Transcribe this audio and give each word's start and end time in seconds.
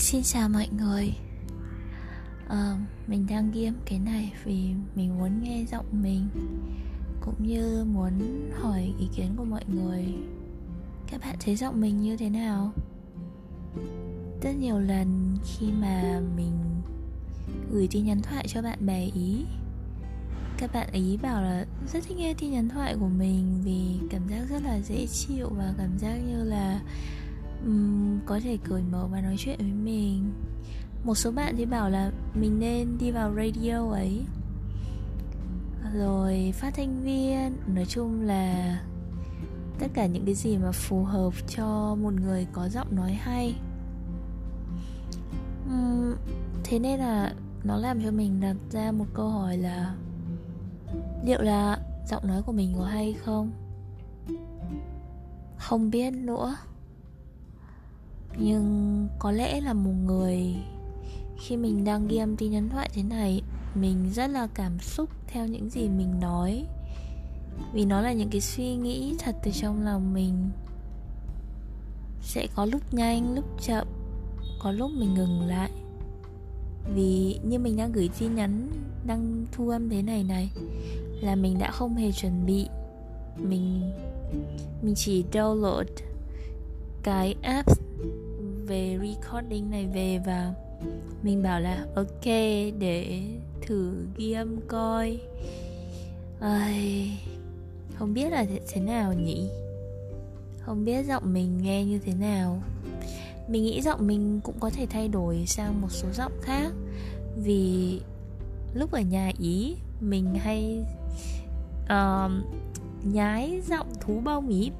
Xin 0.00 0.22
chào 0.22 0.48
mọi 0.48 0.68
người 0.78 1.14
à, 2.48 2.76
Mình 3.06 3.26
đang 3.30 3.50
ghi 3.50 3.70
cái 3.84 3.98
này 3.98 4.32
vì 4.44 4.74
mình 4.94 5.18
muốn 5.18 5.42
nghe 5.42 5.64
giọng 5.70 5.86
mình 5.92 6.28
Cũng 7.20 7.34
như 7.38 7.84
muốn 7.84 8.12
hỏi 8.60 8.94
ý 8.98 9.08
kiến 9.16 9.34
của 9.36 9.44
mọi 9.44 9.64
người 9.66 10.04
Các 11.10 11.20
bạn 11.20 11.36
thấy 11.40 11.56
giọng 11.56 11.80
mình 11.80 12.00
như 12.00 12.16
thế 12.16 12.30
nào? 12.30 12.72
Rất 14.42 14.52
nhiều 14.60 14.78
lần 14.78 15.36
khi 15.44 15.66
mà 15.80 16.20
mình 16.36 16.52
gửi 17.70 17.88
tin 17.90 18.04
nhắn 18.04 18.22
thoại 18.22 18.48
cho 18.48 18.62
bạn 18.62 18.86
bè 18.86 19.04
ý 19.14 19.44
các 20.58 20.72
bạn 20.72 20.88
ý 20.92 21.16
bảo 21.16 21.42
là 21.42 21.66
rất 21.92 22.04
thích 22.04 22.16
nghe 22.16 22.34
tin 22.34 22.50
nhắn 22.50 22.68
thoại 22.68 22.96
của 23.00 23.08
mình 23.08 23.60
vì 23.64 24.08
cảm 24.10 24.28
giác 24.28 24.46
rất 24.50 24.62
là 24.62 24.80
dễ 24.80 25.06
chịu 25.06 25.48
và 25.56 25.74
cảm 25.78 25.98
giác 25.98 26.16
như 26.16 26.44
là 26.44 26.80
um, 27.64 28.18
có 28.26 28.40
thể 28.40 28.58
cởi 28.64 28.82
mở 28.82 29.06
và 29.06 29.20
nói 29.20 29.36
chuyện 29.38 29.58
với 29.58 29.72
mình. 29.72 30.32
Một 31.04 31.14
số 31.14 31.30
bạn 31.30 31.54
thì 31.56 31.64
bảo 31.64 31.90
là 31.90 32.12
mình 32.34 32.60
nên 32.60 32.98
đi 32.98 33.10
vào 33.10 33.34
radio 33.34 33.90
ấy. 33.90 34.22
Rồi 35.94 36.52
phát 36.56 36.74
thanh 36.74 37.02
viên 37.02 37.56
nói 37.74 37.84
chung 37.88 38.22
là 38.22 38.80
tất 39.78 39.86
cả 39.94 40.06
những 40.06 40.24
cái 40.24 40.34
gì 40.34 40.56
mà 40.56 40.72
phù 40.72 41.04
hợp 41.04 41.32
cho 41.48 41.94
một 41.94 42.12
người 42.14 42.46
có 42.52 42.68
giọng 42.68 42.96
nói 42.96 43.12
hay. 43.12 43.54
Uhm, 45.66 46.14
thế 46.64 46.78
nên 46.78 47.00
là 47.00 47.34
nó 47.64 47.76
làm 47.76 48.02
cho 48.04 48.10
mình 48.10 48.40
đặt 48.40 48.56
ra 48.70 48.92
một 48.92 49.06
câu 49.14 49.28
hỏi 49.28 49.58
là 49.58 49.94
liệu 51.24 51.42
là 51.42 51.78
giọng 52.06 52.26
nói 52.26 52.42
của 52.42 52.52
mình 52.52 52.74
có 52.78 52.84
hay 52.84 53.12
không? 53.12 53.50
Không 55.58 55.90
biết 55.90 56.10
nữa 56.10 56.56
nhưng 58.38 59.08
có 59.18 59.30
lẽ 59.30 59.60
là 59.60 59.72
một 59.72 59.94
người, 60.04 60.56
khi 61.38 61.56
mình 61.56 61.84
đang 61.84 62.08
ghi 62.08 62.16
âm 62.16 62.36
tin 62.36 62.50
nhắn 62.50 62.68
thoại 62.68 62.90
thế 62.94 63.02
này, 63.02 63.42
mình 63.74 64.10
rất 64.14 64.26
là 64.30 64.48
cảm 64.54 64.78
xúc 64.78 65.10
theo 65.26 65.46
những 65.46 65.70
gì 65.70 65.88
mình 65.88 66.20
nói. 66.20 66.66
Vì 67.72 67.84
nó 67.84 68.00
là 68.00 68.12
những 68.12 68.30
cái 68.30 68.40
suy 68.40 68.74
nghĩ 68.74 69.14
thật 69.18 69.36
từ 69.44 69.50
trong 69.50 69.84
lòng 69.84 70.14
mình. 70.14 70.50
Sẽ 72.22 72.46
có 72.54 72.64
lúc 72.64 72.94
nhanh, 72.94 73.34
lúc 73.34 73.44
chậm, 73.62 73.86
có 74.62 74.72
lúc 74.72 74.90
mình 74.98 75.14
ngừng 75.14 75.46
lại. 75.46 75.70
Vì 76.94 77.38
như 77.44 77.58
mình 77.58 77.76
đang 77.76 77.92
gửi 77.92 78.10
tin 78.18 78.34
nhắn, 78.34 78.68
đang 79.06 79.46
thu 79.52 79.68
âm 79.68 79.88
thế 79.88 80.02
này 80.02 80.24
này, 80.24 80.50
là 81.20 81.34
mình 81.34 81.58
đã 81.58 81.70
không 81.70 81.94
hề 81.94 82.12
chuẩn 82.12 82.46
bị. 82.46 82.68
Mình 83.38 83.92
mình 84.82 84.94
chỉ 84.94 85.24
download 85.32 85.84
cái 87.02 87.34
app 87.42 87.89
về 88.66 88.98
recording 89.02 89.70
này 89.70 89.86
về 89.86 90.20
và 90.26 90.54
mình 91.22 91.42
bảo 91.42 91.60
là 91.60 91.86
ok 91.94 92.24
để 92.78 93.22
thử 93.66 94.06
ghi 94.16 94.32
âm 94.32 94.60
coi. 94.68 95.20
Ai... 96.40 97.18
không 98.00 98.14
biết 98.14 98.30
là 98.30 98.46
thế 98.72 98.80
nào 98.80 99.12
nhỉ? 99.12 99.48
Không 100.60 100.84
biết 100.84 101.06
giọng 101.06 101.32
mình 101.32 101.58
nghe 101.62 101.84
như 101.84 101.98
thế 101.98 102.12
nào. 102.14 102.62
Mình 103.48 103.62
nghĩ 103.62 103.82
giọng 103.82 104.06
mình 104.06 104.40
cũng 104.44 104.60
có 104.60 104.70
thể 104.70 104.86
thay 104.90 105.08
đổi 105.08 105.44
sang 105.46 105.80
một 105.80 105.88
số 105.90 106.08
giọng 106.12 106.32
khác. 106.42 106.72
Vì 107.36 108.00
lúc 108.74 108.92
ở 108.92 109.00
nhà 109.00 109.32
ý 109.38 109.76
mình 110.00 110.34
hay 110.34 110.84
uh, 111.84 112.30
nhái 113.04 113.60
giọng 113.68 113.92
thú 114.00 114.20
bông 114.24 114.48
ý. 114.48 114.70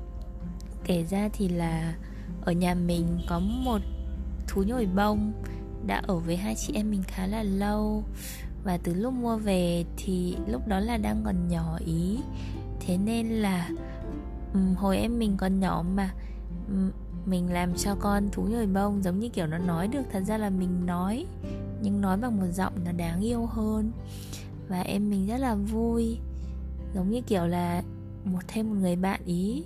Kể 0.84 1.04
ra 1.10 1.28
thì 1.32 1.48
là 1.48 1.94
ở 2.42 2.52
nhà 2.52 2.74
mình 2.74 3.18
có 3.28 3.38
một 3.38 3.80
thú 4.48 4.62
nhồi 4.62 4.86
bông 4.86 5.32
đã 5.86 6.02
ở 6.06 6.18
với 6.18 6.36
hai 6.36 6.54
chị 6.54 6.72
em 6.74 6.90
mình 6.90 7.02
khá 7.02 7.26
là 7.26 7.42
lâu. 7.42 8.04
Và 8.64 8.76
từ 8.76 8.94
lúc 8.94 9.14
mua 9.14 9.36
về 9.36 9.84
thì 9.96 10.36
lúc 10.46 10.66
đó 10.66 10.80
là 10.80 10.96
đang 10.96 11.22
còn 11.24 11.48
nhỏ 11.48 11.78
ý. 11.86 12.18
Thế 12.80 12.98
nên 12.98 13.26
là 13.26 13.68
um, 14.54 14.74
hồi 14.74 14.98
em 14.98 15.18
mình 15.18 15.36
còn 15.36 15.60
nhỏ 15.60 15.84
mà 15.94 16.10
um, 16.68 16.90
mình 17.26 17.52
làm 17.52 17.74
cho 17.74 17.94
con 17.94 18.28
thú 18.32 18.42
nhồi 18.42 18.66
bông 18.66 19.02
giống 19.02 19.20
như 19.20 19.28
kiểu 19.28 19.46
nó 19.46 19.58
nói 19.58 19.88
được 19.88 20.02
thật 20.12 20.22
ra 20.26 20.38
là 20.38 20.50
mình 20.50 20.86
nói 20.86 21.26
nhưng 21.82 22.00
nói 22.00 22.16
bằng 22.16 22.36
một 22.40 22.46
giọng 22.52 22.72
nó 22.84 22.92
đáng 22.92 23.20
yêu 23.20 23.46
hơn. 23.46 23.92
Và 24.68 24.80
em 24.80 25.10
mình 25.10 25.26
rất 25.26 25.36
là 25.36 25.54
vui 25.54 26.18
giống 26.94 27.10
như 27.10 27.20
kiểu 27.20 27.46
là 27.46 27.82
một 28.24 28.40
thêm 28.48 28.70
một 28.70 28.76
người 28.80 28.96
bạn 28.96 29.20
ý. 29.24 29.64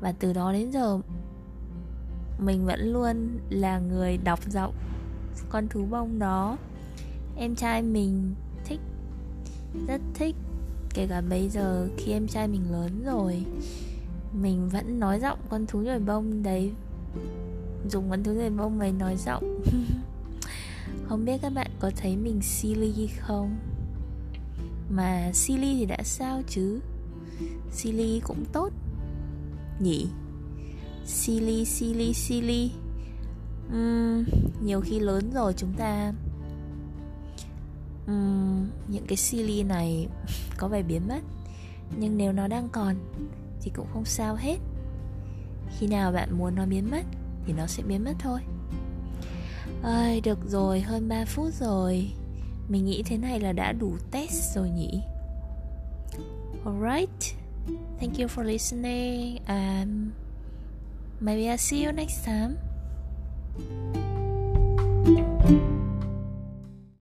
Và 0.00 0.12
từ 0.12 0.32
đó 0.32 0.52
đến 0.52 0.72
giờ 0.72 0.98
mình 2.38 2.64
vẫn 2.64 2.80
luôn 2.92 3.38
là 3.50 3.78
người 3.78 4.16
đọc 4.16 4.40
giọng 4.50 4.74
con 5.48 5.68
thú 5.68 5.86
bông 5.90 6.18
đó. 6.18 6.56
Em 7.36 7.54
trai 7.54 7.82
mình 7.82 8.34
thích, 8.64 8.80
rất 9.88 10.00
thích. 10.14 10.36
Kể 10.94 11.06
cả 11.06 11.20
bây 11.20 11.48
giờ 11.48 11.88
khi 11.96 12.12
em 12.12 12.28
trai 12.28 12.48
mình 12.48 12.72
lớn 12.72 13.02
rồi, 13.04 13.44
mình 14.32 14.68
vẫn 14.68 15.00
nói 15.00 15.20
giọng 15.20 15.38
con 15.48 15.66
thú 15.66 15.78
nhồi 15.78 15.98
bông 15.98 16.42
đấy. 16.42 16.72
Dùng 17.90 18.10
con 18.10 18.24
thú 18.24 18.32
nhồi 18.32 18.50
bông 18.50 18.78
mày 18.78 18.92
nói 18.92 19.16
giọng. 19.16 19.60
Không 21.08 21.24
biết 21.24 21.38
các 21.42 21.52
bạn 21.54 21.70
có 21.80 21.90
thấy 21.96 22.16
mình 22.16 22.40
silly 22.42 23.08
không? 23.18 23.56
Mà 24.90 25.30
silly 25.32 25.76
thì 25.78 25.86
đã 25.86 25.98
sao 26.04 26.42
chứ? 26.48 26.80
Silly 27.70 28.20
cũng 28.24 28.44
tốt. 28.52 28.72
Nhỉ? 29.80 30.06
Silly 31.04 31.64
silly 31.64 32.14
silly 32.14 32.70
uhm, 33.68 34.24
nhiều 34.62 34.80
khi 34.80 35.00
lớn 35.00 35.30
rồi 35.34 35.54
chúng 35.56 35.72
ta 35.72 36.12
uhm, 38.10 38.66
những 38.88 39.06
cái 39.06 39.16
silly 39.16 39.62
này 39.62 40.08
có 40.56 40.68
vẻ 40.68 40.82
biến 40.82 41.08
mất. 41.08 41.20
Nhưng 41.98 42.16
nếu 42.16 42.32
nó 42.32 42.48
đang 42.48 42.68
còn 42.68 42.96
thì 43.60 43.70
cũng 43.74 43.86
không 43.92 44.04
sao 44.04 44.34
hết. 44.34 44.56
Khi 45.78 45.86
nào 45.86 46.12
bạn 46.12 46.38
muốn 46.38 46.54
nó 46.54 46.66
biến 46.66 46.90
mất 46.90 47.02
thì 47.46 47.52
nó 47.52 47.66
sẽ 47.66 47.82
biến 47.82 48.04
mất 48.04 48.14
thôi. 48.18 48.40
Ơi 49.82 50.20
được 50.20 50.38
rồi 50.46 50.80
hơn 50.80 51.08
3 51.08 51.24
phút 51.24 51.54
rồi. 51.54 52.10
Mình 52.68 52.84
nghĩ 52.84 53.02
thế 53.02 53.18
này 53.18 53.40
là 53.40 53.52
đã 53.52 53.72
đủ 53.72 53.96
test 54.10 54.56
rồi 54.56 54.70
nhỉ? 54.70 55.02
Alright. 56.64 57.36
Thank 58.00 58.18
you 58.18 58.26
for 58.26 58.42
listening. 58.42 59.38
And 59.46 60.10
maybe 61.24 61.48
i'll 61.48 61.56
see 61.56 61.82
you 61.82 61.90
next 61.90 62.22
time 62.24 62.60